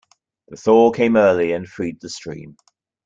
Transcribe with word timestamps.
The 0.47 0.57
thaw 0.57 0.89
came 0.89 1.15
early 1.15 1.51
and 1.53 1.67
freed 1.69 2.01
the 2.01 2.09
stream. 2.09 2.55